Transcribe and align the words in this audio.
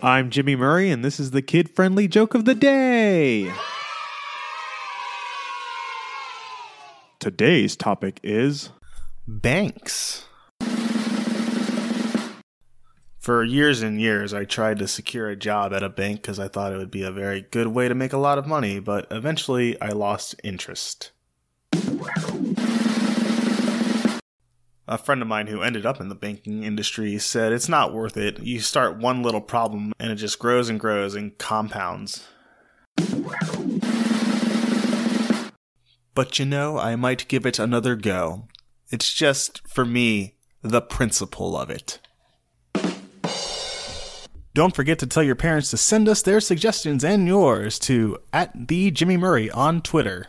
I'm 0.00 0.30
Jimmy 0.30 0.54
Murray, 0.54 0.92
and 0.92 1.04
this 1.04 1.18
is 1.18 1.32
the 1.32 1.42
kid 1.42 1.68
friendly 1.70 2.06
joke 2.06 2.34
of 2.34 2.44
the 2.44 2.54
day. 2.54 3.52
Today's 7.18 7.74
topic 7.74 8.20
is 8.22 8.70
Banks. 9.26 10.24
For 13.18 13.42
years 13.42 13.82
and 13.82 14.00
years, 14.00 14.32
I 14.32 14.44
tried 14.44 14.78
to 14.78 14.86
secure 14.86 15.28
a 15.28 15.34
job 15.34 15.72
at 15.72 15.82
a 15.82 15.88
bank 15.88 16.22
because 16.22 16.38
I 16.38 16.46
thought 16.46 16.72
it 16.72 16.76
would 16.76 16.92
be 16.92 17.02
a 17.02 17.10
very 17.10 17.40
good 17.50 17.66
way 17.66 17.88
to 17.88 17.94
make 17.96 18.12
a 18.12 18.18
lot 18.18 18.38
of 18.38 18.46
money, 18.46 18.78
but 18.78 19.08
eventually 19.10 19.80
I 19.80 19.88
lost 19.88 20.36
interest. 20.44 21.10
A 24.90 24.96
friend 24.96 25.20
of 25.20 25.28
mine 25.28 25.48
who 25.48 25.60
ended 25.60 25.84
up 25.84 26.00
in 26.00 26.08
the 26.08 26.14
banking 26.14 26.62
industry 26.62 27.18
said 27.18 27.52
it's 27.52 27.68
not 27.68 27.92
worth 27.92 28.16
it. 28.16 28.40
You 28.40 28.58
start 28.60 28.96
one 28.96 29.22
little 29.22 29.42
problem 29.42 29.92
and 30.00 30.10
it 30.10 30.14
just 30.14 30.38
grows 30.38 30.70
and 30.70 30.80
grows 30.80 31.14
and 31.14 31.36
compounds. 31.36 32.26
But 36.14 36.38
you 36.38 36.46
know, 36.46 36.78
I 36.78 36.96
might 36.96 37.28
give 37.28 37.44
it 37.44 37.58
another 37.58 37.96
go. 37.96 38.48
It's 38.90 39.12
just, 39.12 39.60
for 39.68 39.84
me, 39.84 40.36
the 40.62 40.80
principle 40.80 41.54
of 41.54 41.68
it. 41.68 41.98
Don't 44.54 44.74
forget 44.74 44.98
to 45.00 45.06
tell 45.06 45.22
your 45.22 45.34
parents 45.34 45.68
to 45.70 45.76
send 45.76 46.08
us 46.08 46.22
their 46.22 46.40
suggestions 46.40 47.04
and 47.04 47.28
yours 47.28 47.78
to 47.80 48.16
at 48.32 48.68
the 48.68 48.90
Jimmy 48.90 49.18
Murray 49.18 49.50
on 49.50 49.82
Twitter. 49.82 50.28